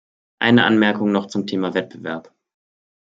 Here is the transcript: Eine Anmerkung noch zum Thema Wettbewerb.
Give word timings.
Eine 0.39 0.65
Anmerkung 0.65 1.11
noch 1.11 1.27
zum 1.27 1.45
Thema 1.45 1.75
Wettbewerb. 1.75 2.33